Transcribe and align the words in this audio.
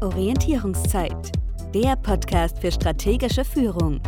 Orientierungszeit, 0.00 1.32
der 1.74 1.96
Podcast 1.96 2.60
für 2.60 2.70
strategische 2.70 3.44
Führung. 3.44 4.00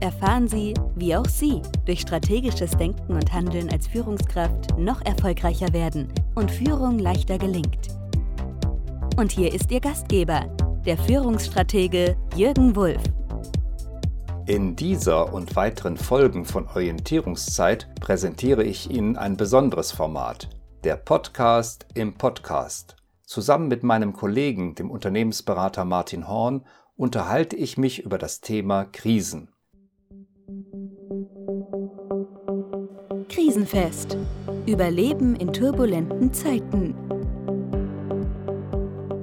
Erfahren 0.00 0.48
Sie, 0.48 0.72
wie 0.96 1.14
auch 1.14 1.26
Sie 1.26 1.60
durch 1.84 2.00
strategisches 2.00 2.70
Denken 2.70 3.12
und 3.12 3.30
Handeln 3.30 3.68
als 3.70 3.88
Führungskraft 3.88 4.78
noch 4.78 5.04
erfolgreicher 5.04 5.70
werden 5.74 6.08
und 6.34 6.50
Führung 6.50 6.98
leichter 6.98 7.36
gelingt. 7.36 7.88
Und 9.18 9.32
hier 9.32 9.52
ist 9.52 9.70
Ihr 9.70 9.80
Gastgeber, 9.80 10.46
der 10.86 10.96
Führungsstratege 10.96 12.16
Jürgen 12.34 12.74
Wulff. 12.74 13.02
In 14.46 14.76
dieser 14.76 15.34
und 15.34 15.56
weiteren 15.56 15.98
Folgen 15.98 16.46
von 16.46 16.66
Orientierungszeit 16.68 17.86
präsentiere 18.00 18.64
ich 18.64 18.90
Ihnen 18.90 19.18
ein 19.18 19.36
besonderes 19.36 19.92
Format, 19.92 20.48
der 20.84 20.96
Podcast 20.96 21.84
im 21.92 22.14
Podcast. 22.14 22.97
Zusammen 23.28 23.68
mit 23.68 23.82
meinem 23.82 24.14
Kollegen, 24.14 24.74
dem 24.74 24.90
Unternehmensberater 24.90 25.84
Martin 25.84 26.28
Horn, 26.28 26.64
unterhalte 26.96 27.56
ich 27.56 27.76
mich 27.76 28.02
über 28.02 28.16
das 28.16 28.40
Thema 28.40 28.86
Krisen. 28.86 29.50
Krisenfest. 33.28 34.16
Überleben 34.64 35.36
in 35.36 35.52
turbulenten 35.52 36.32
Zeiten. 36.32 36.94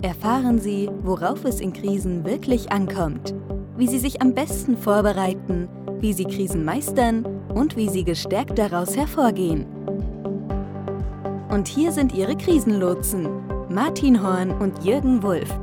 Erfahren 0.04 0.60
Sie, 0.60 0.88
worauf 1.02 1.44
es 1.44 1.60
in 1.60 1.74
Krisen 1.74 2.26
wirklich 2.26 2.72
ankommt, 2.72 3.34
wie 3.76 3.88
Sie 3.88 3.98
sich 3.98 4.22
am 4.22 4.36
besten 4.36 4.78
vorbereiten, 4.78 5.68
wie 6.00 6.14
Sie 6.14 6.26
Krisen 6.26 6.64
meistern 6.64 7.26
und 7.56 7.76
wie 7.76 7.90
Sie 7.90 8.04
gestärkt 8.04 8.60
daraus 8.60 8.96
hervorgehen. 8.96 9.66
Und 11.50 11.68
hier 11.68 11.92
sind 11.92 12.14
Ihre 12.14 12.38
Krisenlotsen, 12.38 13.55
Martin 13.76 14.24
Horn 14.24 14.52
und 14.52 14.86
Jürgen 14.86 15.22
Wulff. 15.22 15.54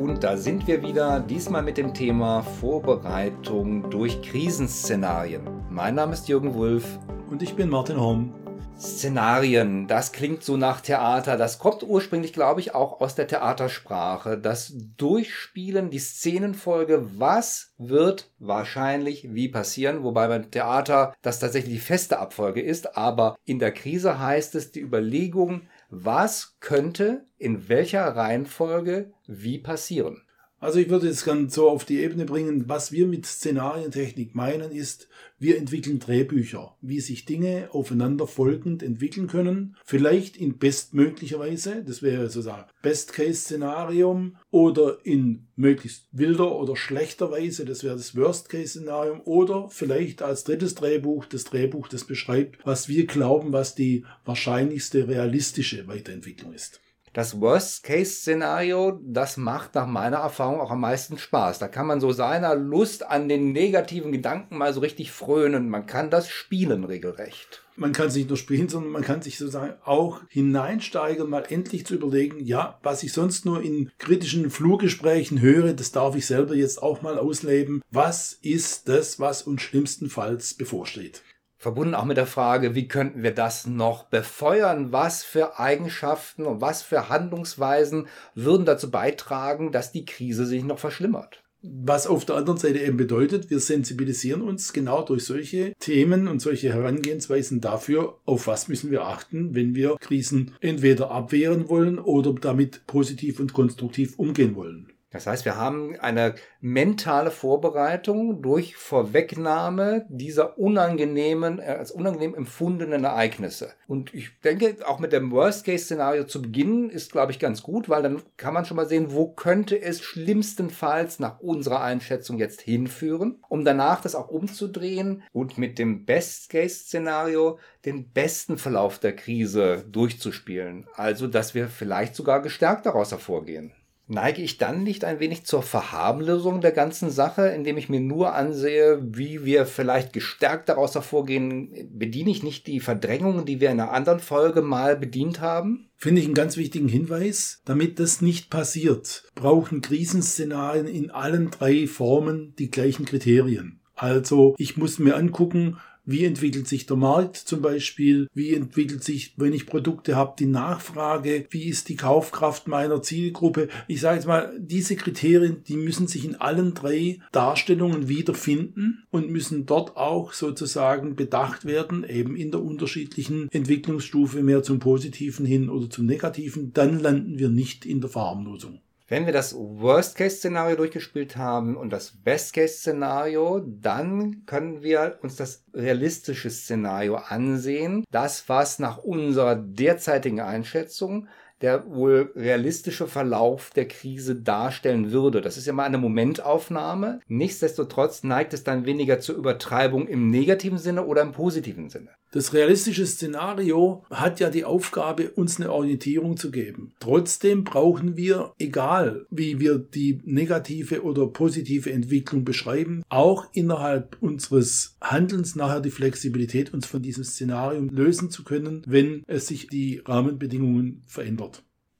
Und 0.00 0.24
da 0.24 0.36
sind 0.36 0.66
wir 0.66 0.82
wieder, 0.82 1.20
diesmal 1.20 1.62
mit 1.62 1.76
dem 1.76 1.94
Thema 1.94 2.42
Vorbereitung 2.42 3.88
durch 3.88 4.20
Krisenszenarien. 4.20 5.48
Mein 5.70 5.94
Name 5.94 6.14
ist 6.14 6.26
Jürgen 6.26 6.54
Wulff. 6.54 6.98
Und 7.30 7.40
ich 7.40 7.54
bin 7.54 7.68
Martin 7.68 8.00
Horn. 8.00 8.34
Szenarien, 8.76 9.86
das 9.86 10.10
klingt 10.10 10.42
so 10.42 10.56
nach 10.56 10.80
Theater. 10.80 11.36
Das 11.36 11.60
kommt 11.60 11.84
ursprünglich, 11.84 12.32
glaube 12.32 12.58
ich, 12.58 12.74
auch 12.74 13.00
aus 13.00 13.14
der 13.14 13.28
Theatersprache. 13.28 14.36
Das 14.36 14.74
Durchspielen, 14.96 15.90
die 15.90 16.00
Szenenfolge, 16.00 17.08
was 17.16 17.72
wird 17.78 18.32
wahrscheinlich 18.40 19.32
wie 19.32 19.48
passieren, 19.48 20.02
wobei 20.02 20.26
beim 20.26 20.50
Theater 20.50 21.14
das 21.22 21.38
tatsächlich 21.38 21.74
die 21.74 21.80
feste 21.80 22.18
Abfolge 22.18 22.60
ist, 22.60 22.96
aber 22.96 23.36
in 23.44 23.60
der 23.60 23.70
Krise 23.70 24.18
heißt 24.18 24.56
es 24.56 24.72
die 24.72 24.80
Überlegung, 24.80 25.62
was 25.90 26.56
könnte 26.60 27.26
in 27.38 27.68
welcher 27.68 28.04
Reihenfolge 28.16 29.12
wie 29.26 29.58
passieren? 29.58 30.22
Also 30.60 30.78
ich 30.78 30.88
würde 30.88 31.08
es 31.08 31.24
ganz 31.24 31.54
so 31.54 31.68
auf 31.68 31.84
die 31.84 32.00
Ebene 32.00 32.24
bringen, 32.24 32.68
was 32.68 32.90
wir 32.90 33.06
mit 33.06 33.26
Szenarientechnik 33.26 34.34
meinen, 34.34 34.70
ist, 34.72 35.08
wir 35.38 35.58
entwickeln 35.58 35.98
Drehbücher, 35.98 36.74
wie 36.80 37.00
sich 37.00 37.26
Dinge 37.26 37.68
aufeinander 37.72 38.26
folgend 38.26 38.82
entwickeln 38.82 39.26
können. 39.26 39.76
Vielleicht 39.84 40.38
in 40.38 40.56
bestmöglicher 40.56 41.38
Weise, 41.38 41.84
das 41.84 42.02
wäre 42.02 42.30
sozusagen 42.30 42.70
Best-Case-Szenarium, 42.82 44.36
oder 44.50 44.98
in 45.04 45.48
möglichst 45.56 46.08
wilder 46.12 46.56
oder 46.56 46.76
schlechter 46.76 47.30
Weise, 47.30 47.66
das 47.66 47.84
wäre 47.84 47.96
das 47.96 48.16
Worst-Case-Szenarium, 48.16 49.20
oder 49.24 49.68
vielleicht 49.68 50.22
als 50.22 50.44
drittes 50.44 50.74
Drehbuch 50.74 51.26
das 51.26 51.44
Drehbuch, 51.44 51.88
das 51.88 52.04
beschreibt, 52.04 52.64
was 52.64 52.88
wir 52.88 53.06
glauben, 53.06 53.52
was 53.52 53.74
die 53.74 54.06
wahrscheinlichste 54.24 55.08
realistische 55.08 55.86
Weiterentwicklung 55.88 56.54
ist 56.54 56.80
das 57.14 57.40
Worst-Case-Szenario, 57.40 59.00
das 59.02 59.36
macht 59.36 59.76
nach 59.76 59.86
meiner 59.86 60.18
Erfahrung 60.18 60.60
auch 60.60 60.72
am 60.72 60.80
meisten 60.80 61.16
Spaß. 61.16 61.60
Da 61.60 61.68
kann 61.68 61.86
man 61.86 62.00
so 62.00 62.10
seiner 62.10 62.56
Lust 62.56 63.06
an 63.06 63.28
den 63.28 63.52
negativen 63.52 64.10
Gedanken 64.10 64.58
mal 64.58 64.74
so 64.74 64.80
richtig 64.80 65.12
frönen. 65.12 65.70
Man 65.70 65.86
kann 65.86 66.10
das 66.10 66.28
spielen 66.28 66.82
regelrecht. 66.82 67.62
Man 67.76 67.92
kann 67.92 68.10
sich 68.10 68.22
nicht 68.22 68.30
nur 68.30 68.36
spielen, 68.36 68.68
sondern 68.68 68.92
man 68.92 69.02
kann 69.02 69.22
sich 69.22 69.38
sozusagen 69.38 69.74
auch 69.84 70.22
hineinsteigern, 70.28 71.30
mal 71.30 71.44
endlich 71.48 71.86
zu 71.86 71.94
überlegen, 71.94 72.44
ja, 72.44 72.78
was 72.82 73.02
ich 73.04 73.12
sonst 73.12 73.44
nur 73.46 73.62
in 73.62 73.90
kritischen 73.98 74.50
Flurgesprächen 74.50 75.40
höre, 75.40 75.72
das 75.72 75.92
darf 75.92 76.16
ich 76.16 76.26
selber 76.26 76.54
jetzt 76.54 76.82
auch 76.82 77.02
mal 77.02 77.18
ausleben. 77.18 77.82
Was 77.90 78.38
ist 78.42 78.88
das, 78.88 79.18
was 79.18 79.42
uns 79.42 79.62
schlimmstenfalls 79.62 80.54
bevorsteht? 80.54 81.22
Verbunden 81.64 81.94
auch 81.94 82.04
mit 82.04 82.18
der 82.18 82.26
Frage, 82.26 82.74
wie 82.74 82.88
könnten 82.88 83.22
wir 83.22 83.30
das 83.30 83.66
noch 83.66 84.04
befeuern? 84.04 84.92
Was 84.92 85.24
für 85.24 85.58
Eigenschaften 85.58 86.44
und 86.44 86.60
was 86.60 86.82
für 86.82 87.08
Handlungsweisen 87.08 88.06
würden 88.34 88.66
dazu 88.66 88.90
beitragen, 88.90 89.72
dass 89.72 89.90
die 89.90 90.04
Krise 90.04 90.44
sich 90.44 90.62
noch 90.62 90.78
verschlimmert? 90.78 91.42
Was 91.62 92.06
auf 92.06 92.26
der 92.26 92.36
anderen 92.36 92.58
Seite 92.58 92.80
eben 92.80 92.98
bedeutet, 92.98 93.48
wir 93.48 93.60
sensibilisieren 93.60 94.42
uns 94.42 94.74
genau 94.74 95.00
durch 95.00 95.24
solche 95.24 95.72
Themen 95.78 96.28
und 96.28 96.40
solche 96.40 96.70
Herangehensweisen 96.70 97.62
dafür, 97.62 98.18
auf 98.26 98.46
was 98.46 98.68
müssen 98.68 98.90
wir 98.90 99.06
achten, 99.06 99.54
wenn 99.54 99.74
wir 99.74 99.96
Krisen 99.98 100.54
entweder 100.60 101.10
abwehren 101.12 101.70
wollen 101.70 101.98
oder 101.98 102.34
damit 102.34 102.86
positiv 102.86 103.40
und 103.40 103.54
konstruktiv 103.54 104.18
umgehen 104.18 104.54
wollen. 104.54 104.92
Das 105.14 105.28
heißt, 105.28 105.44
wir 105.44 105.56
haben 105.56 105.94
eine 106.00 106.34
mentale 106.60 107.30
Vorbereitung 107.30 108.42
durch 108.42 108.74
Vorwegnahme 108.74 110.06
dieser 110.08 110.58
unangenehmen, 110.58 111.60
äh, 111.60 111.66
als 111.66 111.92
unangenehm 111.92 112.34
empfundenen 112.34 113.04
Ereignisse. 113.04 113.74
Und 113.86 114.12
ich 114.12 114.40
denke, 114.40 114.76
auch 114.84 114.98
mit 114.98 115.12
dem 115.12 115.30
Worst-Case-Szenario 115.30 116.24
zu 116.24 116.42
beginnen 116.42 116.90
ist, 116.90 117.12
glaube 117.12 117.30
ich, 117.30 117.38
ganz 117.38 117.62
gut, 117.62 117.88
weil 117.88 118.02
dann 118.02 118.22
kann 118.36 118.54
man 118.54 118.64
schon 118.64 118.76
mal 118.76 118.88
sehen, 118.88 119.12
wo 119.12 119.28
könnte 119.28 119.80
es 119.80 120.02
schlimmstenfalls 120.02 121.20
nach 121.20 121.38
unserer 121.38 121.80
Einschätzung 121.80 122.38
jetzt 122.38 122.60
hinführen, 122.62 123.38
um 123.48 123.64
danach 123.64 124.00
das 124.00 124.16
auch 124.16 124.30
umzudrehen 124.30 125.22
und 125.32 125.58
mit 125.58 125.78
dem 125.78 126.06
Best-Case-Szenario 126.06 127.60
den 127.84 128.10
besten 128.10 128.58
Verlauf 128.58 128.98
der 128.98 129.14
Krise 129.14 129.84
durchzuspielen. 129.88 130.88
Also, 130.96 131.28
dass 131.28 131.54
wir 131.54 131.68
vielleicht 131.68 132.16
sogar 132.16 132.42
gestärkt 132.42 132.84
daraus 132.86 133.12
hervorgehen. 133.12 133.72
Neige 134.06 134.42
ich 134.42 134.58
dann 134.58 134.82
nicht 134.82 135.04
ein 135.04 135.18
wenig 135.18 135.44
zur 135.46 135.62
Verharmlosung 135.62 136.60
der 136.60 136.72
ganzen 136.72 137.10
Sache, 137.10 137.46
indem 137.48 137.78
ich 137.78 137.88
mir 137.88 138.00
nur 138.00 138.34
ansehe, 138.34 138.98
wie 139.02 139.44
wir 139.46 139.64
vielleicht 139.64 140.12
gestärkt 140.12 140.68
daraus 140.68 140.94
hervorgehen? 140.94 141.88
Bediene 141.90 142.30
ich 142.30 142.42
nicht 142.42 142.66
die 142.66 142.80
Verdrängungen, 142.80 143.46
die 143.46 143.60
wir 143.60 143.70
in 143.70 143.80
einer 143.80 143.92
anderen 143.92 144.20
Folge 144.20 144.60
mal 144.60 144.96
bedient 144.96 145.40
haben? 145.40 145.88
Finde 145.96 146.20
ich 146.20 146.26
einen 146.26 146.34
ganz 146.34 146.58
wichtigen 146.58 146.88
Hinweis. 146.88 147.62
Damit 147.64 147.98
das 147.98 148.20
nicht 148.20 148.50
passiert, 148.50 149.24
brauchen 149.34 149.80
Krisenszenarien 149.80 150.86
in 150.86 151.10
allen 151.10 151.50
drei 151.50 151.86
Formen 151.86 152.54
die 152.58 152.70
gleichen 152.70 153.06
Kriterien. 153.06 153.80
Also 153.96 154.54
ich 154.58 154.76
muss 154.76 154.98
mir 154.98 155.16
angucken, 155.16 155.78
wie 156.06 156.24
entwickelt 156.24 156.68
sich 156.68 156.86
der 156.86 156.96
Markt 156.96 157.36
zum 157.36 157.62
Beispiel? 157.62 158.28
Wie 158.34 158.52
entwickelt 158.52 159.02
sich, 159.02 159.34
wenn 159.36 159.52
ich 159.52 159.66
Produkte 159.66 160.16
habe, 160.16 160.34
die 160.38 160.46
Nachfrage? 160.46 161.46
Wie 161.50 161.64
ist 161.64 161.88
die 161.88 161.96
Kaufkraft 161.96 162.68
meiner 162.68 163.02
Zielgruppe? 163.02 163.68
Ich 163.88 164.00
sage 164.00 164.16
jetzt 164.16 164.26
mal, 164.26 164.52
diese 164.58 164.96
Kriterien, 164.96 165.62
die 165.66 165.76
müssen 165.76 166.06
sich 166.06 166.24
in 166.24 166.36
allen 166.36 166.74
drei 166.74 167.20
Darstellungen 167.32 168.08
wiederfinden 168.08 169.04
und 169.10 169.30
müssen 169.30 169.66
dort 169.66 169.96
auch 169.96 170.32
sozusagen 170.32 171.16
bedacht 171.16 171.64
werden, 171.64 172.04
eben 172.04 172.36
in 172.36 172.50
der 172.50 172.62
unterschiedlichen 172.62 173.48
Entwicklungsstufe 173.50 174.42
mehr 174.42 174.62
zum 174.62 174.80
Positiven 174.80 175.46
hin 175.46 175.70
oder 175.70 175.88
zum 175.88 176.06
Negativen. 176.06 176.72
Dann 176.74 177.00
landen 177.00 177.38
wir 177.38 177.48
nicht 177.48 177.86
in 177.86 178.00
der 178.00 178.10
Verharmlosung. 178.10 178.80
Wenn 179.06 179.26
wir 179.26 179.34
das 179.34 179.54
Worst-Case-Szenario 179.54 180.76
durchgespielt 180.76 181.36
haben 181.36 181.76
und 181.76 181.90
das 181.90 182.12
Best-Case-Szenario, 182.22 183.60
dann 183.60 184.46
können 184.46 184.82
wir 184.82 185.18
uns 185.20 185.36
das 185.36 185.62
realistische 185.74 186.48
Szenario 186.48 187.16
ansehen. 187.16 188.04
Das, 188.10 188.48
was 188.48 188.78
nach 188.78 188.96
unserer 188.96 189.56
derzeitigen 189.56 190.40
Einschätzung 190.40 191.28
der 191.60 191.86
wohl 191.86 192.32
realistische 192.34 193.06
Verlauf 193.06 193.70
der 193.70 193.88
Krise 193.88 194.36
darstellen 194.36 195.12
würde. 195.12 195.40
Das 195.40 195.56
ist 195.56 195.66
ja 195.66 195.72
mal 195.72 195.84
eine 195.84 195.98
Momentaufnahme. 195.98 197.20
Nichtsdestotrotz 197.28 198.22
neigt 198.22 198.54
es 198.54 198.64
dann 198.64 198.86
weniger 198.86 199.20
zur 199.20 199.36
Übertreibung 199.36 200.08
im 200.08 200.30
negativen 200.30 200.78
Sinne 200.78 201.04
oder 201.06 201.22
im 201.22 201.32
positiven 201.32 201.88
Sinne. 201.88 202.10
Das 202.34 202.52
realistische 202.52 203.06
Szenario 203.06 204.02
hat 204.10 204.40
ja 204.40 204.50
die 204.50 204.64
Aufgabe, 204.64 205.30
uns 205.30 205.60
eine 205.60 205.70
Orientierung 205.70 206.36
zu 206.36 206.50
geben. 206.50 206.92
Trotzdem 206.98 207.62
brauchen 207.62 208.16
wir, 208.16 208.52
egal 208.58 209.24
wie 209.30 209.60
wir 209.60 209.78
die 209.78 210.20
negative 210.24 211.04
oder 211.04 211.28
positive 211.28 211.92
Entwicklung 211.92 212.44
beschreiben, 212.44 213.04
auch 213.08 213.46
innerhalb 213.52 214.16
unseres 214.20 214.96
Handelns 215.00 215.54
nachher 215.54 215.80
die 215.80 215.92
Flexibilität, 215.92 216.74
uns 216.74 216.86
von 216.86 217.02
diesem 217.02 217.22
Szenario 217.22 217.82
lösen 217.82 218.30
zu 218.30 218.42
können, 218.42 218.82
wenn 218.84 219.22
es 219.28 219.46
sich 219.46 219.68
die 219.68 220.02
Rahmenbedingungen 220.04 221.04
verändert. 221.06 221.53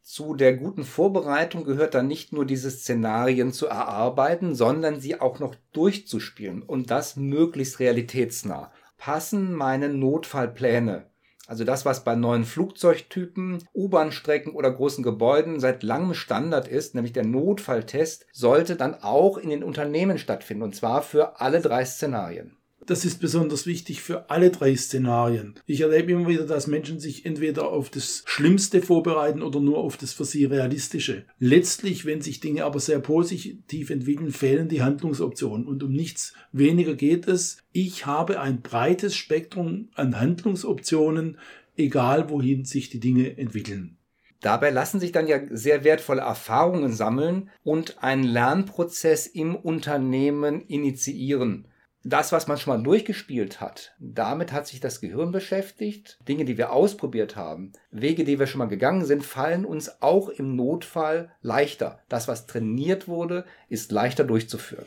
Zu 0.06 0.34
der 0.34 0.54
guten 0.54 0.84
Vorbereitung 0.84 1.64
gehört 1.64 1.94
dann 1.94 2.06
nicht 2.06 2.30
nur 2.30 2.44
diese 2.44 2.70
Szenarien 2.70 3.52
zu 3.54 3.68
erarbeiten, 3.68 4.54
sondern 4.54 5.00
sie 5.00 5.18
auch 5.18 5.38
noch 5.38 5.54
durchzuspielen 5.72 6.60
und 6.62 6.90
das 6.90 7.16
möglichst 7.16 7.80
realitätsnah 7.80 8.70
passen 8.98 9.54
meine 9.54 9.88
Notfallpläne 9.88 11.06
Also 11.46 11.64
das, 11.64 11.86
was 11.86 12.04
bei 12.04 12.16
neuen 12.16 12.44
Flugzeugtypen, 12.44 13.66
U-Bahn-Strecken 13.74 14.52
oder 14.54 14.70
großen 14.70 15.02
Gebäuden 15.02 15.58
seit 15.58 15.82
langem 15.82 16.12
Standard 16.12 16.68
ist, 16.68 16.94
nämlich 16.94 17.14
der 17.14 17.24
Notfalltest, 17.24 18.26
sollte 18.30 18.76
dann 18.76 18.94
auch 19.02 19.38
in 19.38 19.48
den 19.48 19.64
Unternehmen 19.64 20.18
stattfinden 20.18 20.64
und 20.64 20.76
zwar 20.76 21.00
für 21.00 21.40
alle 21.40 21.62
drei 21.62 21.82
Szenarien. 21.86 22.58
Das 22.86 23.06
ist 23.06 23.18
besonders 23.18 23.64
wichtig 23.66 24.02
für 24.02 24.28
alle 24.28 24.50
drei 24.50 24.76
Szenarien. 24.76 25.54
Ich 25.66 25.80
erlebe 25.80 26.12
immer 26.12 26.28
wieder, 26.28 26.44
dass 26.44 26.66
Menschen 26.66 27.00
sich 27.00 27.24
entweder 27.24 27.68
auf 27.68 27.88
das 27.88 28.22
Schlimmste 28.26 28.82
vorbereiten 28.82 29.40
oder 29.40 29.58
nur 29.60 29.78
auf 29.78 29.96
das 29.96 30.12
für 30.12 30.26
sie 30.26 30.44
Realistische. 30.44 31.24
Letztlich, 31.38 32.04
wenn 32.04 32.20
sich 32.20 32.40
Dinge 32.40 32.64
aber 32.64 32.80
sehr 32.80 32.98
positiv 32.98 33.88
entwickeln, 33.88 34.32
fehlen 34.32 34.68
die 34.68 34.82
Handlungsoptionen. 34.82 35.66
Und 35.66 35.82
um 35.82 35.92
nichts 35.92 36.34
weniger 36.52 36.94
geht 36.94 37.26
es. 37.26 37.58
Ich 37.72 38.04
habe 38.04 38.40
ein 38.40 38.60
breites 38.60 39.16
Spektrum 39.16 39.88
an 39.94 40.20
Handlungsoptionen, 40.20 41.38
egal 41.78 42.28
wohin 42.28 42.66
sich 42.66 42.90
die 42.90 43.00
Dinge 43.00 43.38
entwickeln. 43.38 43.96
Dabei 44.42 44.68
lassen 44.68 45.00
sich 45.00 45.10
dann 45.10 45.26
ja 45.26 45.40
sehr 45.48 45.84
wertvolle 45.84 46.20
Erfahrungen 46.20 46.92
sammeln 46.92 47.48
und 47.62 48.02
einen 48.02 48.24
Lernprozess 48.24 49.26
im 49.26 49.56
Unternehmen 49.56 50.60
initiieren 50.66 51.66
das, 52.04 52.32
was 52.32 52.46
man 52.46 52.58
schon 52.58 52.76
mal 52.76 52.82
durchgespielt 52.82 53.60
hat, 53.60 53.94
damit 53.98 54.52
hat 54.52 54.66
sich 54.66 54.80
das 54.80 55.00
Gehirn 55.00 55.32
beschäftigt. 55.32 56.18
Dinge, 56.28 56.44
die 56.44 56.58
wir 56.58 56.72
ausprobiert 56.72 57.34
haben, 57.34 57.72
Wege, 57.90 58.24
die 58.24 58.38
wir 58.38 58.46
schon 58.46 58.58
mal 58.58 58.66
gegangen 58.66 59.04
sind, 59.06 59.24
fallen 59.24 59.64
uns 59.64 60.02
auch 60.02 60.28
im 60.28 60.54
Notfall 60.54 61.30
leichter. 61.40 62.00
Das, 62.08 62.28
was 62.28 62.46
trainiert 62.46 63.08
wurde, 63.08 63.44
ist 63.68 63.90
leichter 63.90 64.24
durchzuführen. 64.24 64.86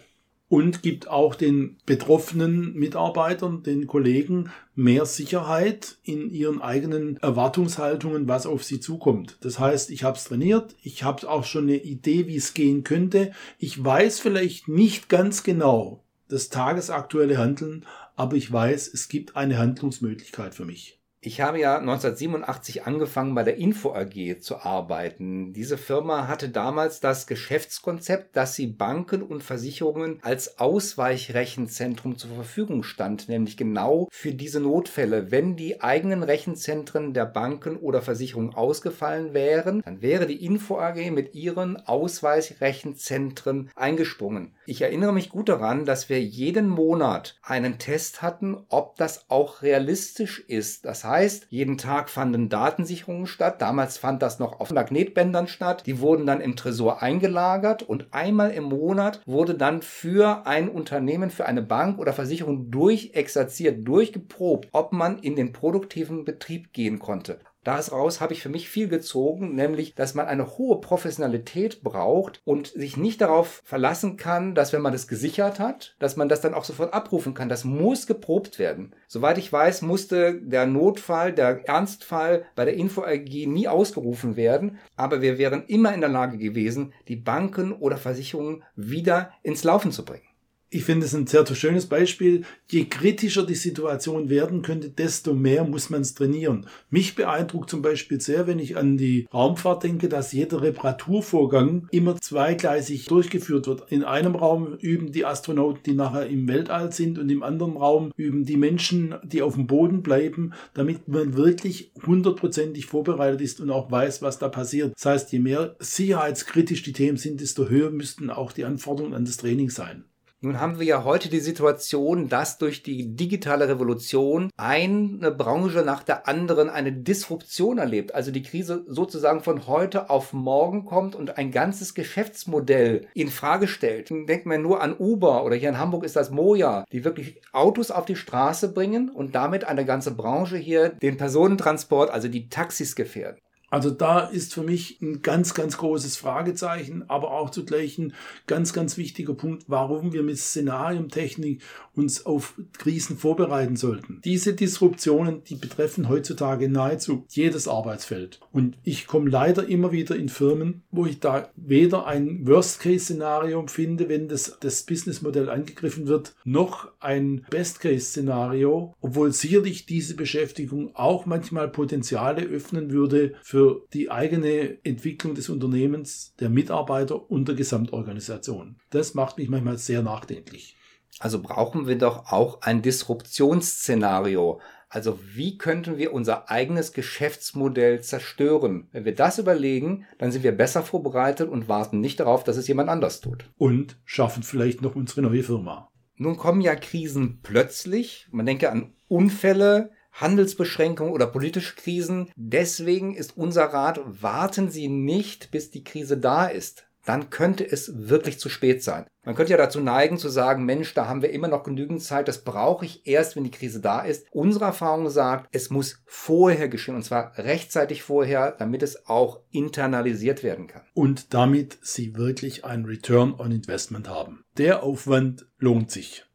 Und 0.50 0.82
gibt 0.82 1.10
auch 1.10 1.36
den 1.36 1.78
betroffenen 1.86 2.74
Mitarbeitern, 2.74 3.64
den 3.64 3.86
Kollegen 3.86 4.50
mehr 4.76 5.06
Sicherheit 5.06 5.98
in 6.04 6.30
ihren 6.30 6.62
eigenen 6.62 7.18
Erwartungshaltungen, 7.18 8.30
was 8.30 8.46
auf 8.46 8.64
sie 8.64 8.80
zukommt. 8.80 9.40
Das 9.42 9.60
heißt, 9.60 9.90
ich 9.90 10.06
habe 10.06 10.18
es 10.18 10.24
trainiert, 10.24 10.76
ich 10.84 11.04
habe 11.04 11.30
auch 11.30 11.44
schon 11.44 11.64
eine 11.64 11.76
Idee, 11.76 12.28
wie 12.28 12.38
es 12.38 12.54
gehen 12.54 12.86
könnte. 12.86 13.34
Ich 13.58 13.84
weiß 13.84 14.22
vielleicht 14.22 14.70
nicht 14.70 15.10
ganz 15.10 15.44
genau, 15.44 16.06
das 16.28 16.50
tagesaktuelle 16.50 17.38
Handeln, 17.38 17.86
aber 18.16 18.36
ich 18.36 18.52
weiß, 18.52 18.94
es 18.94 19.08
gibt 19.08 19.36
eine 19.36 19.58
Handlungsmöglichkeit 19.58 20.56
für 20.56 20.66
mich. 20.66 20.97
Ich 21.28 21.42
habe 21.42 21.60
ja 21.60 21.78
1987 21.80 22.88
angefangen 22.88 23.36
bei 23.36 23.44
der 23.44 23.58
Info 23.58 23.94
AG 23.94 24.40
zu 24.40 24.60
arbeiten. 24.60 25.52
Diese 25.52 25.78
Firma 25.78 26.30
hatte 26.30 26.48
damals 26.48 27.02
das 27.02 27.28
Geschäftskonzept, 27.28 28.34
dass 28.38 28.56
sie 28.56 28.68
Banken 28.68 29.22
und 29.22 29.44
Versicherungen 29.44 30.20
als 30.22 30.58
Ausweichrechenzentrum 30.58 32.18
zur 32.18 32.32
Verfügung 32.32 32.84
stand, 32.84 33.28
nämlich 33.28 33.58
genau 33.58 34.08
für 34.10 34.32
diese 34.32 34.62
Notfälle. 34.62 35.30
Wenn 35.30 35.58
die 35.58 35.82
eigenen 35.82 36.24
Rechenzentren 36.24 37.14
der 37.14 37.26
Banken 37.26 37.76
oder 37.76 38.02
Versicherungen 38.02 38.56
ausgefallen 38.56 39.34
wären, 39.34 39.82
dann 39.82 40.02
wäre 40.02 40.28
die 40.28 40.46
Info 40.46 40.80
AG 40.80 41.12
mit 41.12 41.36
ihren 41.36 41.76
Ausweichrechenzentren 41.76 43.70
eingesprungen. 43.76 44.54
Ich 44.66 44.82
erinnere 44.82 45.12
mich 45.12 45.30
gut 45.30 45.50
daran, 45.50 45.84
dass 45.84 46.08
wir 46.08 46.24
jeden 46.24 46.70
Monat 46.70 47.38
einen 47.44 47.80
Test 47.80 48.22
hatten, 48.22 48.64
ob 48.70 48.96
das 48.96 49.30
auch 49.30 49.62
realistisch 49.62 50.40
ist. 50.48 50.86
Das 50.86 51.04
heißt, 51.04 51.17
heißt, 51.18 51.48
jeden 51.50 51.80
Tag 51.80 52.10
fanden 52.10 52.48
Datensicherungen 52.48 53.26
statt. 53.26 53.60
Damals 53.60 53.98
fand 53.98 54.22
das 54.22 54.38
noch 54.38 54.60
auf 54.60 54.72
Magnetbändern 54.72 55.48
statt. 55.48 55.84
Die 55.88 56.00
wurden 56.00 56.28
dann 56.28 56.42
im 56.42 56.56
Tresor 56.56 57.02
eingelagert 57.02 57.82
und 57.82 58.08
einmal 58.12 58.52
im 58.52 58.66
Monat 58.66 59.22
wurde 59.26 59.56
dann 59.56 59.82
für 59.82 60.46
ein 60.46 60.70
Unternehmen, 60.70 61.32
für 61.32 61.48
eine 61.48 61.64
Bank 61.64 61.98
oder 61.98 62.14
Versicherung 62.14 62.70
durchexerziert, 62.70 63.88
durchgeprobt, 63.88 64.70
ob 64.72 64.94
man 64.94 65.18
in 65.18 65.36
den 65.36 65.54
produktiven 65.54 66.24
Betrieb 66.24 66.72
gehen 66.72 67.00
konnte. 67.00 67.40
Daraus 67.68 68.22
habe 68.22 68.32
ich 68.32 68.42
für 68.42 68.48
mich 68.48 68.70
viel 68.70 68.88
gezogen, 68.88 69.54
nämlich, 69.54 69.94
dass 69.94 70.14
man 70.14 70.26
eine 70.26 70.58
hohe 70.58 70.80
Professionalität 70.80 71.84
braucht 71.84 72.40
und 72.46 72.68
sich 72.68 72.96
nicht 72.96 73.20
darauf 73.20 73.62
verlassen 73.66 74.16
kann, 74.16 74.56
dass 74.56 74.72
wenn 74.72 74.82
man 74.82 74.94
das 74.94 75.10
gesichert 75.10 75.60
hat, 75.60 75.94
dass 76.00 76.16
man 76.16 76.30
das 76.30 76.40
dann 76.40 76.54
auch 76.54 76.64
sofort 76.64 76.94
abrufen 76.94 77.34
kann. 77.34 77.50
Das 77.50 77.66
muss 77.66 78.08
geprobt 78.08 78.58
werden. 78.58 78.96
Soweit 79.10 79.38
ich 79.38 79.52
weiß, 79.52 79.82
musste 79.82 80.40
der 80.40 80.66
Notfall, 80.66 81.34
der 81.34 81.68
Ernstfall 81.68 82.46
bei 82.56 82.64
der 82.64 82.76
Info 82.76 83.04
AG 83.04 83.48
nie 83.48 83.68
ausgerufen 83.68 84.38
werden, 84.38 84.78
aber 84.96 85.22
wir 85.22 85.38
wären 85.38 85.66
immer 85.68 85.94
in 85.94 86.00
der 86.00 86.10
Lage 86.10 86.38
gewesen, 86.38 86.94
die 87.10 87.18
Banken 87.18 87.74
oder 87.74 87.98
Versicherungen 87.98 88.64
wieder 88.78 89.34
ins 89.44 89.66
Laufen 89.66 89.92
zu 89.92 90.06
bringen 90.06 90.27
ich 90.70 90.84
finde 90.84 91.06
es 91.06 91.16
ein 91.16 91.28
sehr 91.28 91.46
schönes 91.56 91.86
Beispiel. 91.86 92.44
Je 92.70 92.86
kritischer 92.86 93.46
die 93.46 93.56
Situation 93.56 94.30
werden 94.30 94.64
könnte, 94.64 94.90
desto 94.90 95.34
mehr 95.34 95.64
muss 95.64 95.90
man 95.90 96.02
es 96.02 96.14
trainieren. 96.14 96.68
Mich 96.90 97.16
beeindruckt 97.16 97.70
zum 97.70 97.82
Beispiel 97.82 98.20
sehr, 98.20 98.48
wenn 98.48 98.60
ich 98.60 98.76
an 98.76 98.98
die 98.98 99.28
Raumfahrt 99.34 99.84
denke, 99.84 100.10
dass 100.10 100.34
jeder 100.34 100.62
Reparaturvorgang 100.62 101.88
immer 101.92 102.20
zweigleisig 102.20 103.06
durchgeführt 103.06 103.68
wird. 103.68 103.90
In 103.92 104.04
einem 104.04 104.36
Raum 104.36 104.74
üben 104.82 105.14
die 105.14 105.24
Astronauten, 105.24 105.84
die 105.86 105.94
nachher 105.94 106.28
im 106.28 106.50
Weltall 106.50 106.92
sind 106.92 107.18
und 107.18 107.30
im 107.30 107.44
anderen 107.44 107.78
Raum 107.78 108.12
üben 108.18 108.44
die 108.44 108.58
Menschen, 108.58 109.16
die 109.24 109.42
auf 109.42 109.54
dem 109.54 109.68
Boden 109.68 110.04
bleiben, 110.04 110.54
damit 110.74 111.08
man 111.08 111.38
wirklich 111.38 111.94
hundertprozentig 112.06 112.88
vorbereitet 112.88 113.40
ist 113.40 113.62
und 113.62 113.70
auch 113.70 113.90
weiß, 113.90 114.22
was 114.22 114.38
da 114.38 114.50
passiert. 114.50 114.94
Das 114.98 115.06
heißt, 115.06 115.32
je 115.32 115.40
mehr 115.40 115.78
sicherheitskritisch 115.80 116.84
die 116.84 116.94
Themen 116.94 117.18
sind, 117.18 117.40
desto 117.40 117.70
höher 117.70 117.90
müssten 117.90 118.30
auch 118.30 118.52
die 118.52 118.66
Anforderungen 118.66 119.14
an 119.14 119.24
das 119.24 119.38
Training 119.38 119.70
sein. 119.70 120.04
Nun 120.48 120.62
haben 120.62 120.80
wir 120.80 120.86
ja 120.86 121.04
heute 121.04 121.28
die 121.28 121.42
Situation, 121.42 122.30
dass 122.30 122.58
durch 122.58 122.82
die 122.82 123.18
digitale 123.18 123.68
Revolution 123.68 124.50
eine 124.56 125.30
Branche 125.30 125.80
nach 125.80 126.04
der 126.04 126.26
anderen 126.26 126.70
eine 126.70 126.94
Disruption 126.94 127.80
erlebt. 127.80 128.16
Also 128.16 128.32
die 128.32 128.44
Krise 128.44 128.86
sozusagen 128.88 129.42
von 129.42 129.68
heute 129.68 130.10
auf 130.10 130.32
morgen 130.32 130.86
kommt 130.86 131.16
und 131.16 131.38
ein 131.38 131.52
ganzes 131.52 131.96
Geschäftsmodell 131.96 133.08
in 133.14 133.28
Frage 133.28 133.68
stellt. 133.68 134.10
Denkt 134.10 134.46
man 134.46 134.62
nur 134.62 134.82
an 134.82 134.96
Uber 134.98 135.44
oder 135.44 135.58
hier 135.58 135.68
in 135.68 135.80
Hamburg 135.80 136.06
ist 136.06 136.16
das 136.16 136.32
Moja, 136.32 136.86
die 136.94 137.04
wirklich 137.04 137.42
Autos 137.52 137.92
auf 137.92 138.06
die 138.06 138.16
Straße 138.16 138.72
bringen 138.72 139.10
und 139.10 139.36
damit 139.36 139.66
eine 139.66 139.84
ganze 139.84 140.12
Branche 140.12 140.56
hier 140.56 140.88
den 140.88 141.18
Personentransport, 141.18 142.10
also 142.10 142.30
die 142.30 142.48
Taxis 142.48 142.96
gefährden. 142.96 143.42
Also 143.70 143.90
da 143.90 144.22
ist 144.22 144.54
für 144.54 144.64
mich 144.64 145.02
ein 145.02 145.22
ganz, 145.22 145.54
ganz 145.54 145.78
großes 145.78 146.16
Fragezeichen, 146.16 147.04
aber 147.10 147.32
auch 147.32 147.50
zugleich 147.50 147.98
ein 147.98 148.14
ganz, 148.46 148.72
ganz 148.72 148.98
wichtiger 148.98 149.34
Punkt, 149.34 149.66
warum 149.68 150.14
wir 150.14 150.24
mit 150.24 150.38
Szenariumtechnik 150.38 151.62
uns 151.94 152.26
auf 152.26 152.54
Krisen 152.78 153.18
vorbereiten 153.18 153.76
sollten. 153.76 154.22
Diese 154.24 154.54
Disruptionen, 154.54 155.44
die 155.44 155.56
betreffen 155.56 156.08
heutzutage 156.08 156.70
nahezu 156.70 157.26
jedes 157.30 157.68
Arbeitsfeld. 157.68 158.40
Und 158.52 158.78
ich 158.84 159.08
komme 159.08 159.30
leider 159.30 159.68
immer 159.68 159.92
wieder 159.92 160.16
in 160.16 160.30
Firmen, 160.30 160.84
wo 160.92 161.06
ich 161.06 161.20
da 161.20 161.50
weder 161.56 162.08
ein 162.08 162.48
Worst-Case-Szenario 162.48 163.66
finde, 163.68 164.08
wenn 164.08 164.30
das, 164.30 164.58
das 164.62 164.84
Businessmodell 164.84 165.50
angegriffen 165.50 166.08
wird, 166.08 166.36
noch 166.46 166.90
ein 167.00 167.46
Best-Case-Szenario, 167.50 168.96
obwohl 169.02 169.34
sicherlich 169.34 169.86
diese 169.86 170.16
Beschäftigung 170.16 170.96
auch 170.96 171.26
manchmal 171.26 171.68
Potenziale 171.68 172.44
öffnen 172.44 172.92
würde 172.92 173.34
für 173.42 173.57
für 173.58 173.88
die 173.92 174.12
eigene 174.12 174.78
Entwicklung 174.84 175.34
des 175.34 175.50
Unternehmens, 175.50 176.36
der 176.40 176.48
Mitarbeiter 176.48 177.32
und 177.32 177.48
der 177.48 177.56
Gesamtorganisation. 177.56 178.76
Das 178.92 179.16
macht 179.16 179.40
mich 179.40 179.50
manchmal 179.50 179.80
sehr 179.80 180.04
nachdenklich. 180.04 180.78
Also 181.18 181.42
brauchen 181.42 181.88
wir 181.88 181.98
doch 181.98 182.32
auch 182.32 182.62
ein 182.62 182.84
Disruptionsszenario. 182.84 184.62
Also 184.90 185.18
wie 185.34 185.58
könnten 185.58 185.98
wir 185.98 186.14
unser 186.14 186.52
eigenes 186.52 186.94
Geschäftsmodell 186.94 188.02
zerstören? 188.02 188.90
Wenn 188.92 189.06
wir 189.06 189.16
das 189.16 189.40
überlegen, 189.40 190.06
dann 190.20 190.32
sind 190.32 190.44
wir 190.44 190.52
besser 190.52 190.84
vorbereitet 190.84 191.50
und 191.50 191.68
warten 191.68 192.00
nicht 192.00 192.20
darauf, 192.20 192.44
dass 192.44 192.58
es 192.58 192.68
jemand 192.68 192.90
anders 192.90 193.22
tut. 193.22 193.50
Und 193.58 193.98
schaffen 194.06 194.44
vielleicht 194.44 194.84
noch 194.84 194.96
unsere 194.96 195.24
neue 195.24 195.42
Firma. 195.42 195.90
Nun 196.16 196.38
kommen 196.38 196.62
ja 196.62 196.76
Krisen 196.76 197.40
plötzlich. 197.42 198.28
Man 198.30 198.46
denke 198.46 198.70
an 198.70 198.94
Unfälle, 199.08 199.90
Handelsbeschränkungen 200.18 201.14
oder 201.14 201.28
politische 201.28 201.76
Krisen. 201.76 202.30
Deswegen 202.36 203.16
ist 203.16 203.38
unser 203.38 203.66
Rat, 203.66 204.00
warten 204.06 204.70
Sie 204.70 204.88
nicht, 204.88 205.52
bis 205.52 205.72
die 205.72 205.84
Krise 205.84 206.18
da 206.18 206.48
ist. 206.48 206.88
Dann 207.06 207.30
könnte 207.30 207.64
es 207.64 208.10
wirklich 208.10 208.38
zu 208.38 208.50
spät 208.50 208.84
sein. 208.84 209.06
Man 209.24 209.34
könnte 209.34 209.52
ja 209.52 209.58
dazu 209.58 209.80
neigen 209.80 210.18
zu 210.18 210.28
sagen, 210.28 210.66
Mensch, 210.66 210.94
da 210.94 211.08
haben 211.08 211.22
wir 211.22 211.30
immer 211.30 211.48
noch 211.48 211.64
genügend 211.64 212.04
Zeit, 212.04 212.28
das 212.28 212.44
brauche 212.44 212.84
ich 212.84 213.08
erst, 213.08 213.38
wenn 213.38 213.46
die 213.46 213.52
Krise 213.52 213.80
da 213.80 214.02
ist. 214.02 214.26
Unsere 214.32 214.66
Erfahrung 214.66 215.10
sagt, 215.10 215.48
es 215.54 215.70
muss 215.70 216.04
vorher 216.06 216.68
geschehen 216.68 216.96
und 216.96 217.04
zwar 217.04 217.38
rechtzeitig 217.38 218.04
vorher, 218.04 218.52
damit 218.52 218.84
es 218.84 219.08
auch 219.08 219.40
internalisiert 219.52 220.44
werden 220.44 220.68
kann. 220.68 220.82
Und 220.94 221.34
damit 221.34 221.78
Sie 221.82 222.18
wirklich 222.18 222.66
ein 222.66 222.84
Return 222.84 223.36
on 223.38 223.52
Investment 223.52 224.10
haben. 224.10 224.44
Der 224.58 224.84
Aufwand 224.84 225.48
lohnt 225.60 225.92
sich. 225.92 226.26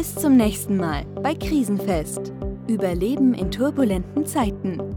Bis 0.00 0.14
zum 0.14 0.38
nächsten 0.38 0.78
Mal 0.78 1.04
bei 1.22 1.34
Krisenfest. 1.34 2.32
Überleben 2.66 3.34
in 3.34 3.50
turbulenten 3.50 4.24
Zeiten. 4.24 4.89